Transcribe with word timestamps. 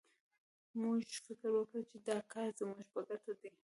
موږ 0.81 0.99
فکر 1.25 1.49
وکړ 1.53 1.81
چې 1.91 1.97
دا 2.07 2.17
کار 2.33 2.47
زموږ 2.59 2.85
په 2.93 2.99
ګټه 3.09 3.31
دی 3.39 3.51